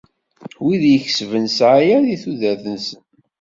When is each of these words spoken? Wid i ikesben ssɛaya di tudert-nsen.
Wid 0.63 0.81
i 0.85 0.91
ikesben 0.97 1.45
ssɛaya 1.49 1.97
di 2.05 2.15
tudert-nsen. 2.23 3.01